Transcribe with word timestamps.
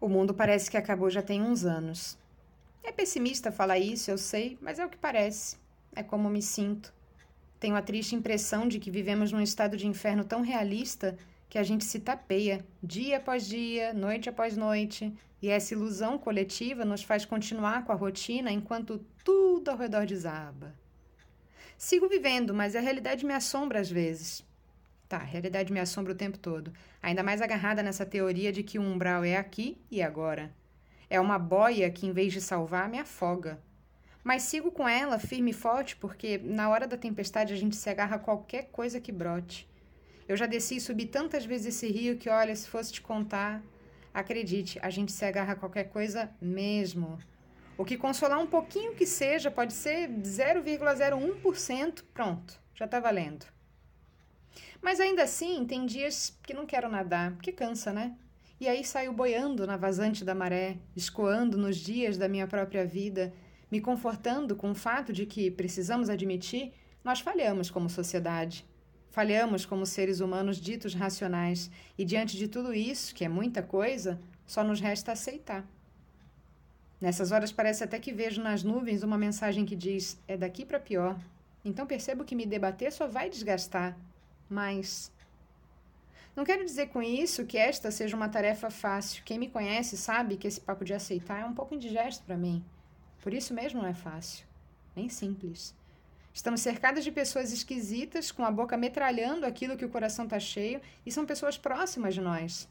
O 0.00 0.08
mundo 0.08 0.32
parece 0.32 0.70
que 0.70 0.76
acabou 0.76 1.10
já 1.10 1.22
tem 1.22 1.42
uns 1.42 1.64
anos. 1.64 2.16
É 2.84 2.92
pessimista 2.92 3.50
falar 3.50 3.78
isso, 3.78 4.10
eu 4.10 4.16
sei, 4.16 4.56
mas 4.60 4.78
é 4.78 4.86
o 4.86 4.88
que 4.88 4.96
parece. 4.96 5.56
É 5.94 6.02
como 6.02 6.30
me 6.30 6.40
sinto. 6.40 6.94
Tenho 7.58 7.74
a 7.74 7.82
triste 7.82 8.14
impressão 8.14 8.68
de 8.68 8.78
que 8.78 8.90
vivemos 8.90 9.32
num 9.32 9.40
estado 9.40 9.76
de 9.76 9.86
inferno 9.86 10.24
tão 10.24 10.40
realista 10.40 11.18
que 11.48 11.58
a 11.58 11.62
gente 11.62 11.84
se 11.84 11.98
tapeia 11.98 12.64
dia 12.82 13.16
após 13.16 13.46
dia, 13.46 13.92
noite 13.92 14.28
após 14.28 14.56
noite, 14.56 15.12
e 15.42 15.48
essa 15.48 15.74
ilusão 15.74 16.16
coletiva 16.16 16.84
nos 16.84 17.02
faz 17.02 17.24
continuar 17.24 17.84
com 17.84 17.92
a 17.92 17.96
rotina 17.96 18.52
enquanto 18.52 19.04
tudo 19.24 19.70
ao 19.70 19.76
redor 19.76 20.06
desaba. 20.06 20.74
Sigo 21.76 22.08
vivendo, 22.08 22.54
mas 22.54 22.76
a 22.76 22.80
realidade 22.80 23.26
me 23.26 23.32
assombra 23.32 23.80
às 23.80 23.90
vezes. 23.90 24.44
Tá, 25.08 25.16
a 25.16 25.24
realidade 25.24 25.72
me 25.72 25.80
assombra 25.80 26.12
o 26.12 26.16
tempo 26.16 26.38
todo. 26.38 26.70
Ainda 27.02 27.22
mais 27.22 27.40
agarrada 27.40 27.82
nessa 27.82 28.04
teoria 28.04 28.52
de 28.52 28.62
que 28.62 28.78
o 28.78 28.82
umbral 28.82 29.24
é 29.24 29.36
aqui 29.36 29.80
e 29.90 30.02
agora. 30.02 30.52
É 31.08 31.18
uma 31.18 31.38
boia 31.38 31.90
que, 31.90 32.06
em 32.06 32.12
vez 32.12 32.30
de 32.30 32.42
salvar, 32.42 32.90
me 32.90 32.98
afoga. 32.98 33.58
Mas 34.22 34.42
sigo 34.42 34.70
com 34.70 34.86
ela, 34.86 35.18
firme 35.18 35.52
e 35.52 35.54
forte, 35.54 35.96
porque 35.96 36.36
na 36.36 36.68
hora 36.68 36.86
da 36.86 36.98
tempestade 36.98 37.54
a 37.54 37.56
gente 37.56 37.74
se 37.74 37.88
agarra 37.88 38.16
a 38.16 38.18
qualquer 38.18 38.64
coisa 38.70 39.00
que 39.00 39.10
brote. 39.10 39.66
Eu 40.28 40.36
já 40.36 40.44
desci 40.44 40.76
e 40.76 40.80
subi 40.80 41.06
tantas 41.06 41.46
vezes 41.46 41.74
esse 41.74 41.88
rio 41.90 42.18
que, 42.18 42.28
olha, 42.28 42.54
se 42.54 42.68
fosse 42.68 42.92
te 42.92 43.00
contar, 43.00 43.62
acredite, 44.12 44.78
a 44.82 44.90
gente 44.90 45.10
se 45.10 45.24
agarra 45.24 45.54
a 45.54 45.56
qualquer 45.56 45.84
coisa 45.84 46.30
mesmo. 46.38 47.18
O 47.78 47.84
que 47.86 47.96
consolar 47.96 48.38
um 48.38 48.46
pouquinho 48.46 48.94
que 48.94 49.06
seja, 49.06 49.50
pode 49.50 49.72
ser 49.72 50.10
0,01%, 50.10 52.04
pronto, 52.12 52.60
já 52.74 52.86
tá 52.86 53.00
valendo. 53.00 53.46
Mas 54.80 55.00
ainda 55.00 55.22
assim, 55.22 55.64
tem 55.64 55.86
dias 55.86 56.36
que 56.42 56.54
não 56.54 56.66
quero 56.66 56.88
nadar, 56.88 57.32
porque 57.32 57.52
cansa, 57.52 57.92
né? 57.92 58.14
E 58.60 58.66
aí 58.66 58.84
saio 58.84 59.12
boiando 59.12 59.66
na 59.66 59.76
vazante 59.76 60.24
da 60.24 60.34
maré, 60.34 60.78
escoando 60.96 61.56
nos 61.56 61.76
dias 61.76 62.18
da 62.18 62.28
minha 62.28 62.46
própria 62.46 62.84
vida, 62.84 63.32
me 63.70 63.80
confortando 63.80 64.56
com 64.56 64.70
o 64.70 64.74
fato 64.74 65.12
de 65.12 65.26
que, 65.26 65.50
precisamos 65.50 66.10
admitir, 66.10 66.72
nós 67.04 67.20
falhamos 67.20 67.70
como 67.70 67.88
sociedade. 67.88 68.66
Falhamos 69.10 69.64
como 69.64 69.86
seres 69.86 70.20
humanos 70.20 70.60
ditos 70.60 70.94
racionais, 70.94 71.70
e 71.96 72.04
diante 72.04 72.36
de 72.36 72.48
tudo 72.48 72.74
isso, 72.74 73.14
que 73.14 73.24
é 73.24 73.28
muita 73.28 73.62
coisa, 73.62 74.18
só 74.46 74.64
nos 74.64 74.80
resta 74.80 75.12
aceitar. 75.12 75.64
Nessas 77.00 77.30
horas 77.30 77.52
parece 77.52 77.84
até 77.84 77.98
que 77.98 78.12
vejo 78.12 78.42
nas 78.42 78.64
nuvens 78.64 79.02
uma 79.02 79.16
mensagem 79.16 79.64
que 79.64 79.76
diz: 79.76 80.18
é 80.26 80.36
daqui 80.36 80.64
para 80.64 80.80
pior. 80.80 81.16
Então 81.64 81.86
percebo 81.86 82.24
que 82.24 82.34
me 82.34 82.44
debater 82.44 82.90
só 82.92 83.06
vai 83.06 83.30
desgastar, 83.30 83.96
mais. 84.48 85.12
Não 86.34 86.44
quero 86.44 86.64
dizer 86.64 86.88
com 86.88 87.02
isso 87.02 87.44
que 87.44 87.58
esta 87.58 87.90
seja 87.90 88.16
uma 88.16 88.28
tarefa 88.28 88.70
fácil. 88.70 89.24
Quem 89.24 89.38
me 89.38 89.48
conhece 89.48 89.96
sabe 89.96 90.36
que 90.36 90.46
esse 90.46 90.60
papo 90.60 90.84
de 90.84 90.94
aceitar 90.94 91.40
é 91.40 91.44
um 91.44 91.54
pouco 91.54 91.74
indigesto 91.74 92.24
para 92.24 92.36
mim. 92.36 92.64
Por 93.20 93.34
isso 93.34 93.52
mesmo 93.52 93.82
não 93.82 93.88
é 93.88 93.94
fácil, 93.94 94.46
nem 94.94 95.08
simples. 95.08 95.74
Estamos 96.32 96.60
cercados 96.60 97.02
de 97.02 97.10
pessoas 97.10 97.52
esquisitas, 97.52 98.30
com 98.30 98.44
a 98.44 98.50
boca 98.50 98.76
metralhando 98.76 99.44
aquilo 99.44 99.76
que 99.76 99.84
o 99.84 99.88
coração 99.88 100.24
está 100.24 100.38
cheio, 100.38 100.80
e 101.04 101.10
são 101.10 101.26
pessoas 101.26 101.58
próximas 101.58 102.14
de 102.14 102.20
nós. 102.20 102.68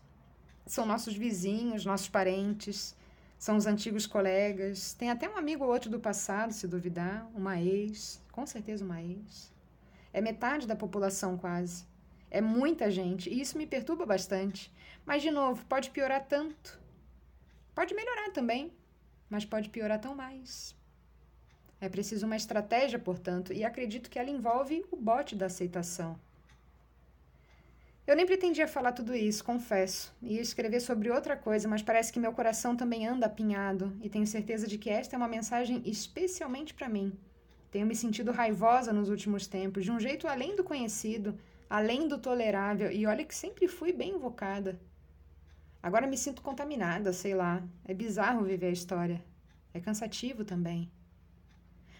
São 0.65 0.85
nossos 0.85 1.15
vizinhos, 1.15 1.83
nossos 1.83 2.07
parentes, 2.07 2.95
são 3.37 3.57
os 3.57 3.65
antigos 3.65 4.07
colegas. 4.07 4.93
Tem 4.93 5.09
até 5.09 5.29
um 5.29 5.37
amigo 5.37 5.65
ou 5.65 5.71
outro 5.71 5.89
do 5.89 5.99
passado, 5.99 6.53
se 6.53 6.67
duvidar, 6.67 7.29
uma 7.35 7.59
ex, 7.59 8.21
com 8.31 8.45
certeza 8.45 8.85
uma 8.85 9.01
ex. 9.01 9.51
É 10.17 10.21
metade 10.21 10.65
da 10.65 10.75
população 10.75 11.37
quase. 11.37 11.85
É 12.31 12.41
muita 12.41 12.89
gente 12.89 13.29
e 13.29 13.39
isso 13.39 13.55
me 13.55 13.67
perturba 13.67 14.03
bastante. 14.03 14.73
Mas, 15.05 15.21
de 15.21 15.29
novo, 15.29 15.63
pode 15.67 15.91
piorar 15.91 16.25
tanto. 16.25 16.81
Pode 17.75 17.93
melhorar 17.93 18.31
também, 18.31 18.73
mas 19.29 19.45
pode 19.45 19.69
piorar 19.69 20.01
tão 20.01 20.15
mais. 20.15 20.75
É 21.79 21.87
preciso 21.87 22.25
uma 22.25 22.35
estratégia, 22.35 22.97
portanto, 22.97 23.53
e 23.53 23.63
acredito 23.63 24.09
que 24.09 24.17
ela 24.17 24.31
envolve 24.31 24.83
o 24.89 24.95
bote 24.95 25.35
da 25.35 25.45
aceitação. 25.45 26.19
Eu 28.07 28.15
nem 28.15 28.25
pretendia 28.25 28.67
falar 28.67 28.93
tudo 28.93 29.15
isso, 29.15 29.43
confesso. 29.43 30.11
Ia 30.19 30.41
escrever 30.41 30.79
sobre 30.79 31.11
outra 31.11 31.37
coisa, 31.37 31.67
mas 31.67 31.83
parece 31.83 32.11
que 32.11 32.19
meu 32.19 32.33
coração 32.33 32.75
também 32.75 33.05
anda 33.05 33.27
apinhado 33.27 33.95
e 34.01 34.09
tenho 34.09 34.25
certeza 34.25 34.65
de 34.65 34.79
que 34.79 34.89
esta 34.89 35.15
é 35.15 35.17
uma 35.17 35.27
mensagem 35.27 35.83
especialmente 35.85 36.73
para 36.73 36.89
mim. 36.89 37.15
Tenho 37.71 37.85
me 37.85 37.95
sentido 37.95 38.31
raivosa 38.31 38.93
nos 38.93 39.09
últimos 39.09 39.47
tempos, 39.47 39.83
de 39.83 39.91
um 39.91 39.99
jeito 39.99 40.27
além 40.27 40.55
do 40.55 40.63
conhecido, 40.63 41.37
além 41.69 42.07
do 42.07 42.17
tolerável, 42.17 42.91
e 42.91 43.05
olha 43.05 43.25
que 43.25 43.35
sempre 43.35 43.67
fui 43.67 43.91
bem 43.91 44.15
invocada. 44.15 44.79
Agora 45.81 46.07
me 46.07 46.17
sinto 46.17 46.41
contaminada, 46.41 47.13
sei 47.13 47.35
lá. 47.35 47.63
É 47.85 47.93
bizarro 47.93 48.43
viver 48.43 48.67
a 48.67 48.71
história. 48.71 49.23
É 49.73 49.79
cansativo 49.79 50.43
também. 50.43 50.89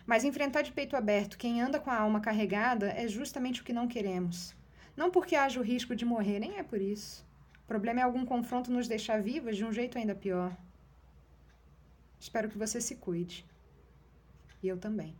Mas 0.06 0.24
enfrentar 0.24 0.62
de 0.62 0.72
peito 0.72 0.96
aberto 0.96 1.38
quem 1.38 1.62
anda 1.62 1.80
com 1.80 1.92
a 1.92 2.00
alma 2.00 2.22
carregada 2.22 2.90
é 2.90 3.08
justamente 3.08 3.62
o 3.62 3.64
que 3.64 3.74
não 3.74 3.88
queremos. 3.88 4.56
Não 4.96 5.12
porque 5.12 5.36
haja 5.36 5.60
o 5.60 5.64
risco 5.64 5.96
de 5.96 6.06
morrer, 6.06 6.40
nem 6.40 6.58
é 6.58 6.64
por 6.64 6.82
isso. 6.82 7.26
O 7.64 7.68
problema 7.68 8.00
é 8.00 8.04
algum 8.04 8.26
confronto 8.26 8.72
nos 8.72 8.88
deixar 8.88 9.22
vivas 9.22 9.58
de 9.58 9.66
um 9.66 9.72
jeito 9.72 9.98
ainda 9.98 10.16
pior. 10.16 10.56
Espero 12.20 12.50
que 12.50 12.58
você 12.58 12.82
se 12.82 12.96
cuide. 12.96 13.46
E 14.64 14.68
eu 14.68 14.78
também. 14.78 15.14